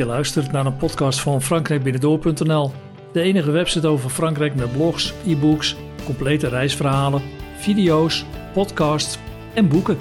[0.00, 2.72] Je luistert naar een podcast van frankrijkbinnendoor.nl.
[3.12, 7.22] De enige website over Frankrijk met blogs, e-books, complete reisverhalen,
[7.56, 9.18] video's, podcasts
[9.54, 9.98] en boeken.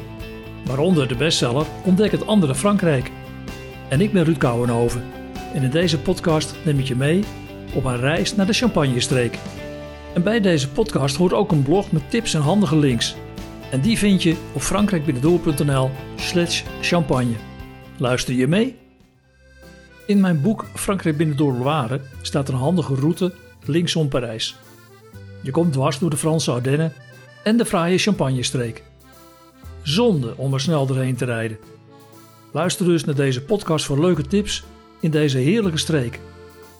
[0.66, 3.12] Waaronder de bestseller Ontdek het andere Frankrijk.
[3.90, 5.04] En ik ben Ruud Kouwenhoven.
[5.54, 7.24] En in deze podcast neem ik je mee
[7.74, 9.38] op een reis naar de Champagne-streek.
[10.14, 13.16] En bij deze podcast hoort ook een blog met tips en handige links.
[13.72, 17.36] En die vind je op frankrijkbinnendoor.nl slash champagne.
[17.98, 18.89] Luister je mee?
[20.10, 23.34] In mijn boek Frankrijk binnendoor Loire staat een handige route
[23.66, 24.56] linksom Parijs.
[25.42, 26.94] Je komt dwars door de Franse Ardennen
[27.44, 28.84] en de fraaie Champagne-streek.
[29.82, 31.58] Zonde om er snel doorheen te rijden.
[32.52, 34.64] Luister dus naar deze podcast voor leuke tips
[35.00, 36.20] in deze heerlijke streek.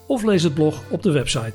[0.08, 1.54] Of lees het blog op de website.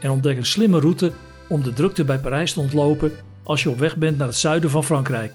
[0.00, 1.12] En ontdek een slimme route
[1.48, 3.12] om de drukte bij Parijs te ontlopen
[3.42, 5.32] als je op weg bent naar het zuiden van Frankrijk.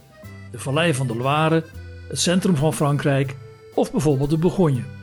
[0.52, 1.64] De vallei van de Loire,
[2.08, 3.36] het centrum van Frankrijk
[3.76, 4.98] of bijvoorbeeld de Bourgogne.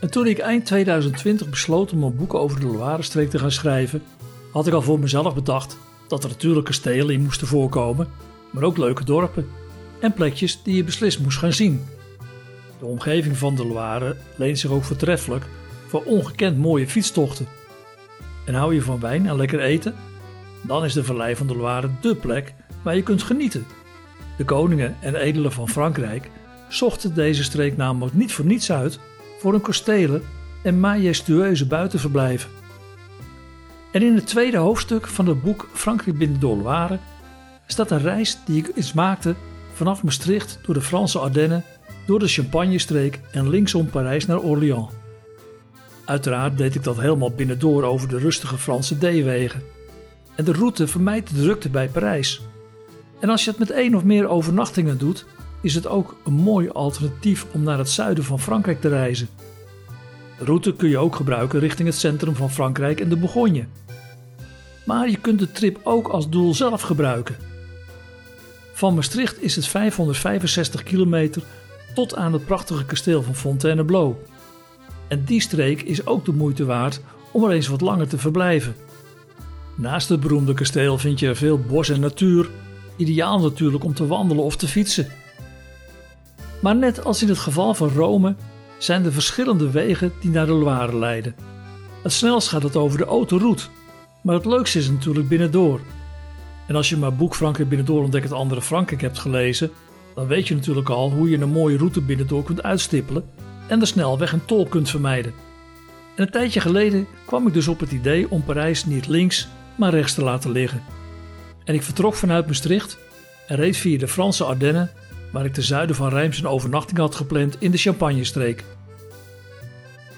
[0.00, 4.02] En toen ik eind 2020 besloot om een boek over de Loire-streek te gaan schrijven,
[4.52, 5.76] had ik al voor mezelf bedacht
[6.08, 8.08] dat er natuurlijk kastelen in moesten voorkomen,
[8.50, 9.48] maar ook leuke dorpen
[10.00, 11.84] en plekjes die je beslist moest gaan zien.
[12.78, 15.44] De omgeving van de Loire leent zich ook voortreffelijk
[15.86, 17.46] voor ongekend mooie fietstochten.
[18.46, 19.94] En hou je van wijn en lekker eten?
[20.62, 23.66] Dan is de Vallei van de Loire dé plek waar je kunt genieten.
[24.36, 26.30] De koningen en edelen van Frankrijk
[26.68, 28.98] zochten deze streek namelijk niet voor niets uit
[29.46, 30.22] voor hun kastelen
[30.62, 32.50] en majestueuze buitenverblijven.
[33.92, 36.98] En in het tweede hoofdstuk van het boek Frankrijk binnen de Loire
[37.66, 39.34] staat een reis die ik eens maakte
[39.72, 41.64] vanaf Maastricht door de Franse Ardennen,
[42.06, 44.92] door de Champagne-streek en linksom Parijs naar Orléans.
[46.04, 49.62] Uiteraard deed ik dat helemaal binnendoor over de rustige Franse D-wegen.
[50.36, 52.40] En de route vermijdt de drukte bij Parijs.
[53.20, 55.26] En als je het met één of meer overnachtingen doet,
[55.66, 59.28] is het ook een mooi alternatief om naar het zuiden van Frankrijk te reizen.
[60.38, 63.66] De route kun je ook gebruiken richting het centrum van Frankrijk en de Bourgogne.
[64.84, 67.36] Maar je kunt de trip ook als doel zelf gebruiken.
[68.72, 71.42] Van Maastricht is het 565 kilometer
[71.94, 74.14] tot aan het prachtige kasteel van Fontainebleau.
[75.08, 77.00] En die streek is ook de moeite waard
[77.32, 78.74] om er eens wat langer te verblijven.
[79.74, 82.50] Naast het beroemde kasteel vind je veel bos en natuur,
[82.96, 85.24] ideaal natuurlijk om te wandelen of te fietsen.
[86.60, 88.34] Maar net als in het geval van Rome
[88.78, 91.34] zijn er verschillende wegen die naar de Loire leiden.
[92.02, 93.64] Het snelst gaat het over de autoroute,
[94.22, 95.80] maar het leukste is natuurlijk binnendoor.
[96.66, 99.70] En als je mijn boek Frankrijk binnendoor ontdekt andere Frankrijk hebt gelezen,
[100.14, 103.24] dan weet je natuurlijk al hoe je een mooie route binnendoor kunt uitstippelen
[103.66, 105.32] en de snelweg en tol kunt vermijden.
[106.16, 109.90] En een tijdje geleden kwam ik dus op het idee om Parijs niet links, maar
[109.90, 110.82] rechts te laten liggen.
[111.64, 112.98] En ik vertrok vanuit Maastricht
[113.46, 114.90] en reed via de Franse Ardennen
[115.32, 118.64] waar ik ten zuiden van Rijms een overnachting had gepland in de Champagne-streek.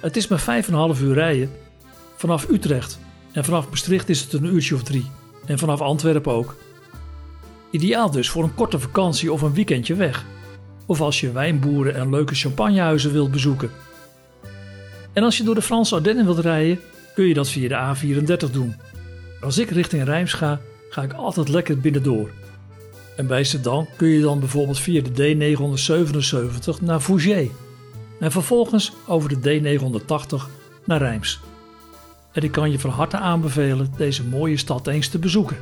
[0.01, 0.65] Het is maar
[0.97, 1.51] 5,5 uur rijden
[2.17, 2.99] vanaf Utrecht
[3.33, 5.11] en vanaf Maastricht is het een uurtje of drie
[5.47, 6.57] en vanaf Antwerpen ook.
[7.71, 10.25] Ideaal dus voor een korte vakantie of een weekendje weg.
[10.87, 13.71] Of als je wijnboeren en leuke champagnehuizen wilt bezoeken.
[15.13, 16.81] En als je door de Franse Ardennen wilt rijden,
[17.15, 18.77] kun je dat via de A34 doen.
[19.41, 22.31] Als ik richting Rijms ga, ga ik altijd lekker binnendoor.
[23.19, 27.49] En bij Sedan kun je dan bijvoorbeeld via de D977 naar Fougères.
[28.21, 30.35] En vervolgens over de D980
[30.85, 31.41] naar Rijms.
[32.33, 35.57] En ik kan je van harte aanbevelen deze mooie stad eens te bezoeken.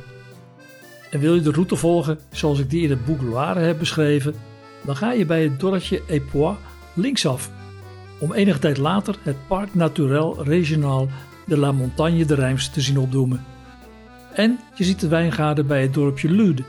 [1.11, 4.35] En wil je de route volgen zoals ik die in het boek Loire heb beschreven,
[4.85, 6.57] dan ga je bij het dorpje Epois
[6.93, 7.51] linksaf.
[8.19, 11.09] Om enige tijd later het Parc Naturel Régional
[11.45, 13.45] de la Montagne de Rijms te zien opdoemen.
[14.33, 16.63] En je ziet de wijngaarden bij het dorpje Lude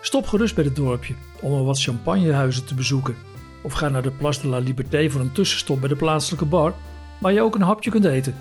[0.00, 3.16] Stop gerust bij het dorpje om er wat champagnehuizen te bezoeken.
[3.62, 6.74] Of ga naar de Place de la Liberté voor een tussenstop bij de plaatselijke bar,
[7.20, 8.34] waar je ook een hapje kunt eten.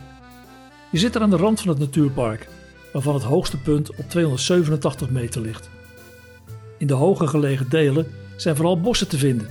[0.91, 2.47] Je zit er aan de rand van het natuurpark,
[2.93, 5.69] waarvan het hoogste punt op 287 meter ligt.
[6.77, 9.49] In de hoger gelegen delen zijn vooral bossen te vinden.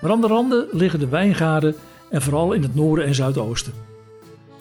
[0.00, 1.74] Maar aan de randen liggen de wijngaarden
[2.10, 3.72] en vooral in het noorden en zuidoosten.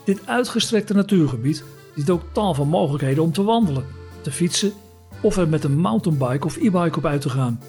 [0.05, 1.63] Dit uitgestrekte natuurgebied
[1.95, 3.85] biedt ook tal van mogelijkheden om te wandelen,
[4.21, 4.73] te fietsen
[5.23, 7.59] of er met een mountainbike of e-bike op uit te gaan.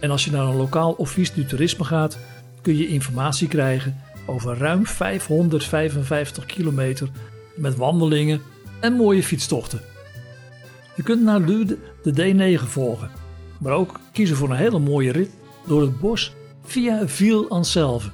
[0.00, 2.18] En als je naar een lokaal office du toerisme gaat,
[2.62, 7.08] kun je informatie krijgen over ruim 555 kilometer
[7.56, 8.40] met wandelingen
[8.80, 9.80] en mooie fietstochten.
[10.96, 13.10] Je kunt naar Lude de D9 volgen,
[13.58, 15.30] maar ook kiezen voor een hele mooie rit
[15.66, 16.32] door het bos
[16.64, 18.10] via Ville-Anselve.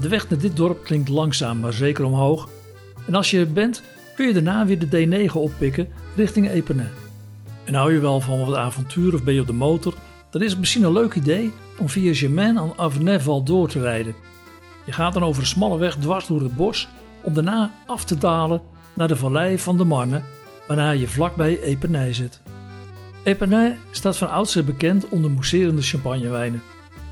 [0.00, 2.48] De weg naar dit dorp klinkt langzaam, maar zeker omhoog.
[3.06, 3.82] En als je er bent,
[4.16, 6.90] kun je daarna weer de D9 oppikken richting Epernay.
[7.68, 9.94] En hou je wel van wat avontuur of ben je op de motor,
[10.30, 14.14] dan is het misschien een leuk idee om via Germain en Avenay door te rijden.
[14.84, 16.88] Je gaat dan over een smalle weg dwars door het bos
[17.22, 18.60] om daarna af te dalen
[18.94, 20.22] naar de vallei van de Marne,
[20.66, 22.40] waarna je vlakbij Epernay zit.
[23.22, 26.62] Epernay staat van oudsher bekend onder mousserende champagnewijnen.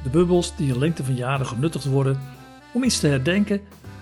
[0.03, 2.21] De bubbels die in lengte van jaren genuttigd worden
[2.73, 3.61] om iets te herdenken,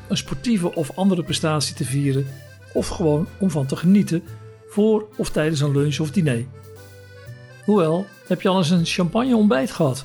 [0.09, 2.27] een sportieve of andere prestatie te vieren
[2.73, 4.23] of gewoon om van te genieten
[4.75, 6.44] voor of tijdens een lunch of diner.
[7.65, 10.05] Hoewel, heb je al eens een champagne ontbijt gehad?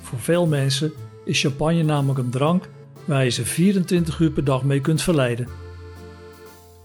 [0.00, 0.92] Voor veel mensen
[1.24, 2.68] is champagne namelijk een drank
[3.04, 5.48] waar je ze 24 uur per dag mee kunt verleiden.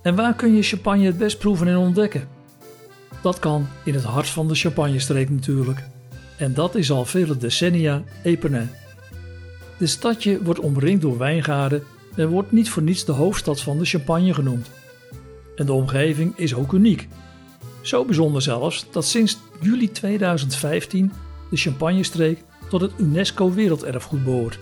[0.02, 2.28] En waar kun je champagne het best proeven en ontdekken?
[3.22, 5.84] Dat kan in het hart van de champagnestreek natuurlijk.
[6.38, 8.70] En dat is al vele decennia Epernay.
[9.78, 11.84] De stadje wordt omringd door wijngaarden
[12.16, 14.70] en wordt niet voor niets de hoofdstad van de champagne genoemd.
[15.60, 17.08] En de omgeving is ook uniek.
[17.82, 21.12] Zo bijzonder zelfs dat sinds juli 2015
[21.50, 24.60] de Champagnestreek tot het UNESCO Werelderfgoed behoort.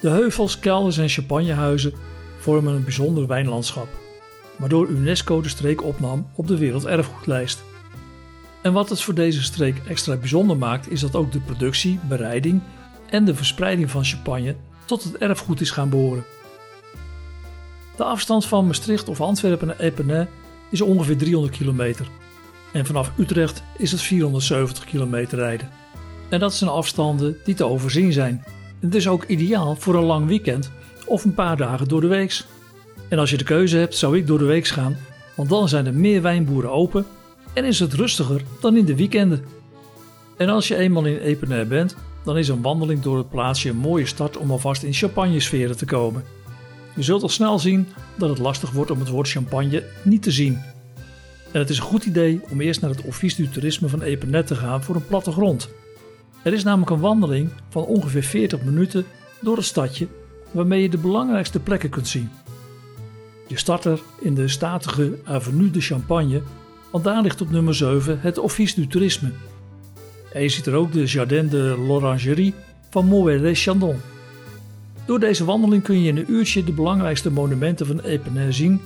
[0.00, 1.92] De heuvels, kelders en champagnehuizen
[2.38, 3.88] vormen een bijzonder wijnlandschap,
[4.58, 7.62] waardoor UNESCO de streek opnam op de Werelderfgoedlijst.
[8.62, 12.60] En wat het voor deze streek extra bijzonder maakt, is dat ook de productie, bereiding
[13.10, 16.24] en de verspreiding van champagne tot het erfgoed is gaan behoren.
[17.96, 20.28] De afstand van Maastricht of Antwerpen naar Epernay
[20.70, 22.06] is ongeveer 300 kilometer.
[22.72, 25.70] En vanaf Utrecht is het 470 kilometer rijden.
[26.28, 28.44] En dat zijn afstanden die te overzien zijn.
[28.80, 30.70] Het is ook ideaal voor een lang weekend
[31.06, 32.46] of een paar dagen door de weeks.
[33.08, 34.96] En als je de keuze hebt, zou ik door de weeks gaan,
[35.34, 37.06] want dan zijn er meer wijnboeren open
[37.52, 39.44] en is het rustiger dan in de weekenden.
[40.36, 43.76] En als je eenmaal in Epernay bent, dan is een wandeling door het plaatsje een
[43.76, 46.24] mooie start om alvast in champagnesferen te komen.
[46.94, 50.30] Je zult al snel zien dat het lastig wordt om het woord champagne niet te
[50.30, 50.58] zien.
[51.52, 54.42] En het is een goed idee om eerst naar het Office du Toerisme van Epernay
[54.42, 55.68] te gaan voor een plattegrond.
[56.42, 59.04] Er is namelijk een wandeling van ongeveer 40 minuten
[59.40, 60.06] door het stadje
[60.50, 62.30] waarmee je de belangrijkste plekken kunt zien.
[63.48, 66.42] Je start er in de statige Avenue de Champagne,
[66.90, 69.30] want daar ligt op nummer 7 het Office du Toerisme.
[70.32, 72.54] En je ziet er ook de Jardin de l'Orangerie
[72.90, 74.00] van Moët-les-Chandon.
[75.06, 78.80] Door deze wandeling kun je in een uurtje de belangrijkste monumenten van Epernay zien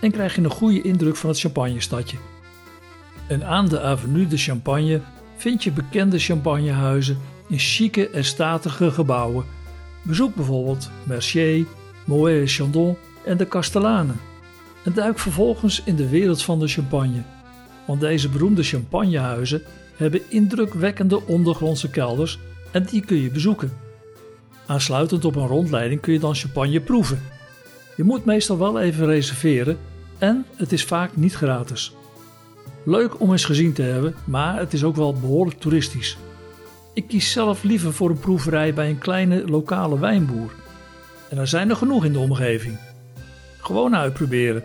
[0.00, 2.16] en krijg je een goede indruk van het Champagnestadje.
[3.26, 5.00] En aan de Avenue de Champagne
[5.36, 9.44] vind je bekende champagnehuizen in chique en statige gebouwen.
[10.02, 11.66] Bezoek bijvoorbeeld Mercier,
[12.04, 14.20] Moët Chandon en de Castellanen.
[14.84, 17.22] En duik vervolgens in de wereld van de champagne.
[17.86, 19.62] Want deze beroemde champagnehuizen
[19.96, 22.38] hebben indrukwekkende ondergrondse kelders
[22.70, 23.81] en die kun je bezoeken.
[24.72, 27.22] Aansluitend op een rondleiding kun je dan champagne proeven.
[27.96, 29.78] Je moet meestal wel even reserveren
[30.18, 31.92] en het is vaak niet gratis.
[32.84, 36.16] Leuk om eens gezien te hebben, maar het is ook wel behoorlijk toeristisch.
[36.92, 40.52] Ik kies zelf liever voor een proeverij bij een kleine lokale wijnboer.
[41.28, 42.78] En er zijn er genoeg in de omgeving.
[43.60, 44.64] Gewoon uitproberen.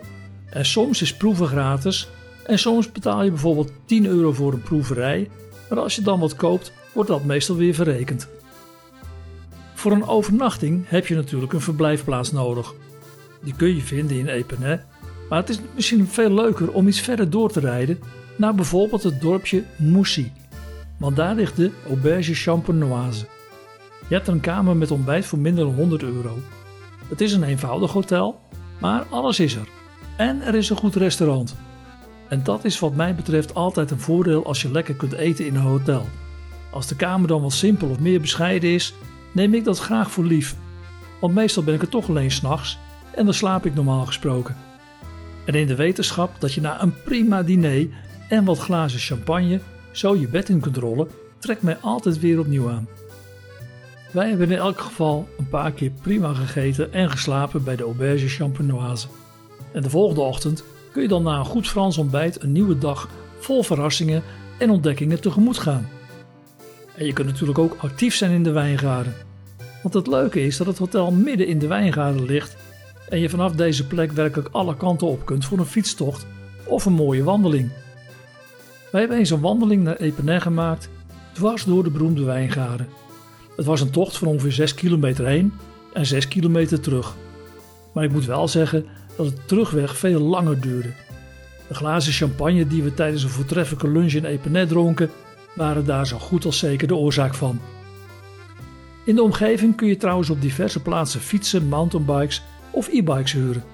[0.50, 2.08] En soms is proeven gratis
[2.46, 5.30] en soms betaal je bijvoorbeeld 10 euro voor een proeverij,
[5.68, 8.28] maar als je dan wat koopt, wordt dat meestal weer verrekend.
[9.78, 12.74] Voor een overnachting heb je natuurlijk een verblijfplaats nodig.
[13.42, 14.84] Die kun je vinden in Epernay,
[15.28, 17.98] maar het is misschien veel leuker om iets verder door te rijden
[18.36, 20.30] naar bijvoorbeeld het dorpje Moussy.
[20.96, 23.26] Want daar ligt de Auberge Champenoise.
[24.08, 26.38] Je hebt een kamer met ontbijt voor minder dan 100 euro.
[27.08, 28.40] Het is een eenvoudig hotel,
[28.80, 29.68] maar alles is er.
[30.16, 31.56] En er is een goed restaurant.
[32.28, 35.54] En dat is wat mij betreft altijd een voordeel als je lekker kunt eten in
[35.54, 36.06] een hotel.
[36.70, 38.94] Als de kamer dan wat simpel of meer bescheiden is,
[39.38, 40.56] neem ik dat graag voor lief.
[41.20, 42.78] Want meestal ben ik er toch alleen s'nachts
[43.14, 44.56] en dan slaap ik normaal gesproken.
[45.46, 47.88] En in de wetenschap dat je na een prima diner
[48.28, 52.70] en wat glazen champagne zo je bed in kunt rollen, trekt mij altijd weer opnieuw
[52.70, 52.88] aan.
[54.12, 58.28] Wij hebben in elk geval een paar keer prima gegeten en geslapen bij de Auberge
[58.28, 59.06] Champenoise.
[59.72, 63.08] En de volgende ochtend kun je dan na een goed Frans ontbijt een nieuwe dag
[63.38, 64.22] vol verrassingen
[64.58, 65.88] en ontdekkingen tegemoet gaan.
[66.96, 69.27] En je kunt natuurlijk ook actief zijn in de wijngaarden.
[69.88, 72.56] Want het leuke is dat het hotel midden in de wijngaarden ligt
[73.08, 76.26] en je vanaf deze plek werkelijk alle kanten op kunt voor een fietstocht
[76.66, 77.70] of een mooie wandeling.
[78.90, 80.88] Wij hebben eens een wandeling naar Epernay gemaakt,
[81.32, 82.88] dwars door de beroemde wijngaarden.
[83.56, 85.52] Het was een tocht van ongeveer 6 kilometer heen
[85.92, 87.14] en 6 kilometer terug.
[87.92, 90.92] Maar ik moet wel zeggen dat het terugweg veel langer duurde.
[91.68, 95.10] De glazen champagne die we tijdens een voortreffelijke lunch in Epernay dronken,
[95.54, 97.60] waren daar zo goed als zeker de oorzaak van.
[99.08, 103.64] In de omgeving kun je trouwens op diverse plaatsen fietsen, mountainbikes of e-bikes huren.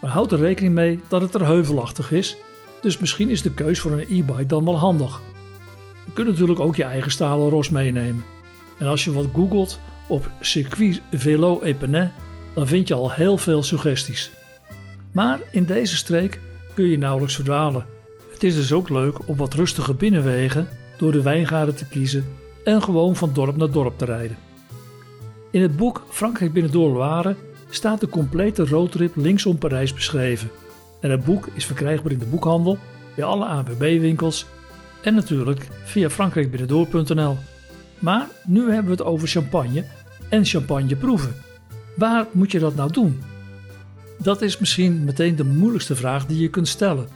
[0.00, 2.36] Maar houd er rekening mee dat het er heuvelachtig is,
[2.80, 5.22] dus misschien is de keus voor een e-bike dan wel handig.
[6.04, 8.24] Je kunt natuurlijk ook je eigen stalen ros meenemen.
[8.78, 12.12] En als je wat googelt op Circuit Vélo Epernay,
[12.54, 14.30] dan vind je al heel veel suggesties.
[15.12, 16.40] Maar in deze streek
[16.74, 17.86] kun je nauwelijks verdwalen.
[18.32, 20.68] Het is dus ook leuk om wat rustige binnenwegen
[20.98, 22.24] door de wijngaarden te kiezen
[22.64, 24.45] en gewoon van dorp naar dorp te rijden.
[25.56, 27.36] In het boek Frankrijk binnendoor Loire
[27.70, 30.50] staat de complete roadtrip linksom Parijs beschreven.
[31.00, 32.78] En het boek is verkrijgbaar in de boekhandel,
[33.14, 34.46] bij alle ABB-winkels
[35.02, 37.36] en natuurlijk via frankrijkbinnendoor.nl.
[37.98, 39.84] Maar nu hebben we het over champagne
[40.28, 41.34] en champagne proeven.
[41.94, 43.22] Waar moet je dat nou doen?
[44.18, 47.08] Dat is misschien meteen de moeilijkste vraag die je kunt stellen.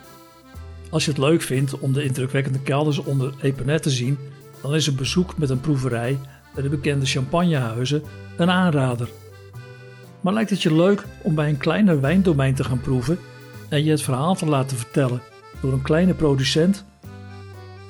[0.90, 4.18] Als je het leuk vindt om de indrukwekkende kelders onder Epenet te zien,
[4.62, 6.18] dan is een bezoek met een proeverij
[6.54, 8.02] bij de bekende champagnehuizen
[8.40, 9.08] een aanrader.
[10.20, 13.18] Maar lijkt het je leuk om bij een kleiner wijndomein te gaan proeven
[13.68, 15.22] en je het verhaal te laten vertellen
[15.60, 16.84] door een kleine producent?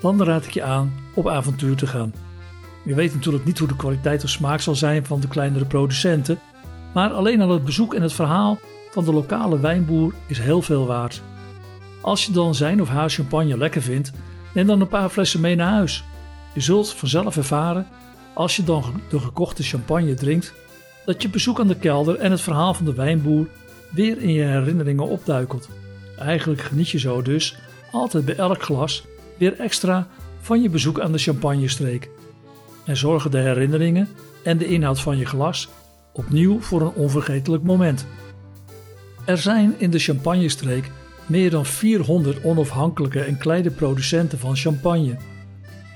[0.00, 2.12] Dan raad ik je aan op avontuur te gaan.
[2.82, 6.38] Je weet natuurlijk niet hoe de kwaliteit of smaak zal zijn van de kleinere producenten,
[6.94, 8.58] maar alleen al het bezoek en het verhaal
[8.90, 11.22] van de lokale wijnboer is heel veel waard.
[12.00, 14.12] Als je dan zijn of haar champagne lekker vindt,
[14.54, 16.04] neem dan een paar flessen mee naar huis.
[16.54, 17.86] Je zult vanzelf ervaren,
[18.40, 20.54] als je dan de gekochte champagne drinkt,
[21.04, 23.46] dat je bezoek aan de kelder en het verhaal van de wijnboer
[23.90, 25.68] weer in je herinneringen opduikelt.
[26.18, 27.56] Eigenlijk geniet je zo dus
[27.92, 29.04] altijd bij elk glas
[29.38, 30.08] weer extra
[30.40, 32.10] van je bezoek aan de champagnestreek.
[32.84, 34.08] En zorgen de herinneringen
[34.42, 35.68] en de inhoud van je glas
[36.12, 38.06] opnieuw voor een onvergetelijk moment.
[39.24, 40.90] Er zijn in de champagnestreek
[41.26, 45.16] meer dan 400 onafhankelijke en kleine producenten van champagne.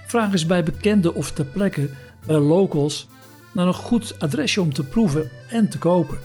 [0.07, 1.89] Vraag eens bij bekenden of ter plekke
[2.27, 3.07] bij locals
[3.53, 6.19] naar een goed adresje om te proeven en te kopen.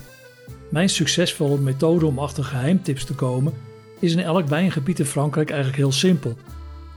[0.69, 3.53] Mijn succesvolle methode om achter geheimtips te komen
[3.99, 6.37] is in elk wijngebied in Frankrijk eigenlijk heel simpel.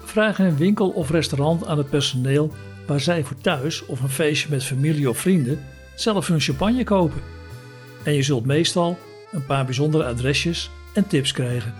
[0.05, 2.53] Vraag in een winkel of restaurant aan het personeel
[2.87, 5.61] waar zij voor thuis of een feestje met familie of vrienden
[5.95, 7.21] zelf hun champagne kopen.
[8.03, 8.99] En je zult meestal
[9.31, 11.75] een paar bijzondere adresjes en tips krijgen.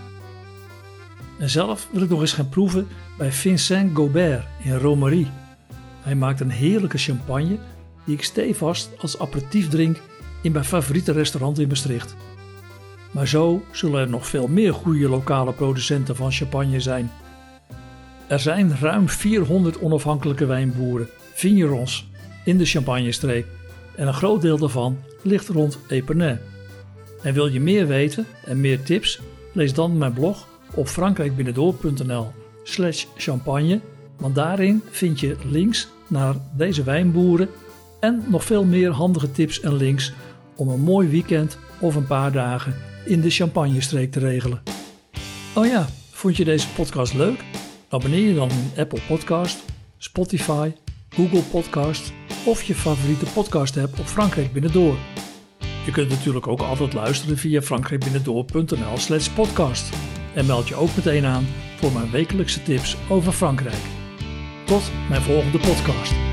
[1.39, 2.89] En zelf wil ik nog eens gaan proeven
[3.19, 5.31] bij Vincent Gobert in Romerie.
[6.03, 7.59] Hij maakt een heerlijke champagne
[8.05, 9.97] die ik stevast als aperitief drink
[10.43, 12.17] in mijn favoriete restaurant in Maastricht.
[13.11, 17.11] Maar zo zullen er nog veel meer goede lokale producenten van champagne zijn.
[18.27, 22.07] Er zijn ruim 400 onafhankelijke wijnboeren, vignerons,
[22.45, 23.47] in de Champagnestreek
[23.95, 26.41] en een groot deel daarvan ligt rond Epernay.
[27.23, 29.21] En wil je meer weten en meer tips?
[29.53, 32.33] Lees dan mijn blog op frankrijkbinnendoor.nl
[32.63, 33.81] slash champagne,
[34.23, 37.49] want daarin vind je links naar deze wijnboeren
[38.01, 40.13] en nog veel meer handige tips en links
[40.57, 42.75] om een mooi weekend of een paar dagen
[43.05, 44.63] in de Champagnestreek te regelen.
[45.55, 47.45] Oh ja, vond je deze podcast leuk?
[47.89, 49.63] Abonneer je dan in Apple Podcast,
[49.99, 50.73] Spotify,
[51.09, 52.13] Google Podcast
[52.47, 54.97] of je favoriete podcast app op Frankrijk Binnendoor.
[55.85, 59.97] Je kunt natuurlijk ook altijd luisteren via frankrijkbinnendoor.nl slash podcast.
[60.35, 64.02] En meld je ook meteen aan voor mijn wekelijkse tips over Frankrijk.
[64.65, 66.32] Tot mijn volgende podcast.